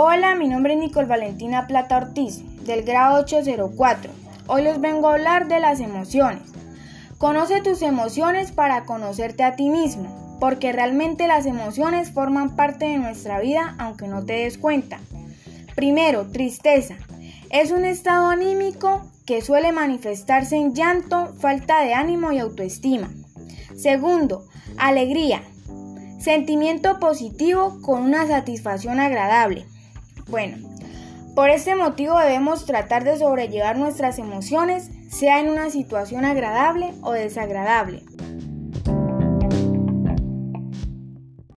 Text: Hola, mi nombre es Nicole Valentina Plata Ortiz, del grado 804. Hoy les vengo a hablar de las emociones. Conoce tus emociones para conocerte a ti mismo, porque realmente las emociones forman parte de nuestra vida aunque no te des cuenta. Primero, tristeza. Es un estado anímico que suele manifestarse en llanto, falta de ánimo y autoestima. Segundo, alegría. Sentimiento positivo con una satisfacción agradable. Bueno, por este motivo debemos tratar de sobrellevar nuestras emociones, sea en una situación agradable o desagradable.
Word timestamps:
Hola, 0.00 0.36
mi 0.36 0.46
nombre 0.46 0.74
es 0.74 0.78
Nicole 0.78 1.08
Valentina 1.08 1.66
Plata 1.66 1.96
Ortiz, 1.96 2.44
del 2.64 2.84
grado 2.84 3.18
804. 3.18 4.12
Hoy 4.46 4.62
les 4.62 4.80
vengo 4.80 5.08
a 5.08 5.14
hablar 5.14 5.48
de 5.48 5.58
las 5.58 5.80
emociones. 5.80 6.52
Conoce 7.18 7.62
tus 7.62 7.82
emociones 7.82 8.52
para 8.52 8.84
conocerte 8.84 9.42
a 9.42 9.56
ti 9.56 9.70
mismo, 9.70 10.36
porque 10.38 10.70
realmente 10.70 11.26
las 11.26 11.46
emociones 11.46 12.12
forman 12.12 12.54
parte 12.54 12.84
de 12.84 12.98
nuestra 12.98 13.40
vida 13.40 13.74
aunque 13.80 14.06
no 14.06 14.24
te 14.24 14.34
des 14.34 14.56
cuenta. 14.56 15.00
Primero, 15.74 16.30
tristeza. 16.30 16.94
Es 17.50 17.72
un 17.72 17.84
estado 17.84 18.28
anímico 18.28 19.02
que 19.26 19.42
suele 19.42 19.72
manifestarse 19.72 20.54
en 20.54 20.76
llanto, 20.76 21.34
falta 21.40 21.82
de 21.82 21.94
ánimo 21.94 22.30
y 22.30 22.38
autoestima. 22.38 23.10
Segundo, 23.76 24.46
alegría. 24.76 25.42
Sentimiento 26.20 27.00
positivo 27.00 27.80
con 27.82 28.02
una 28.02 28.28
satisfacción 28.28 29.00
agradable. 29.00 29.66
Bueno, 30.28 30.58
por 31.34 31.50
este 31.50 31.74
motivo 31.74 32.18
debemos 32.18 32.66
tratar 32.66 33.04
de 33.04 33.16
sobrellevar 33.16 33.78
nuestras 33.78 34.18
emociones, 34.18 34.90
sea 35.10 35.40
en 35.40 35.48
una 35.48 35.70
situación 35.70 36.24
agradable 36.24 36.92
o 37.02 37.12
desagradable. 37.12 38.02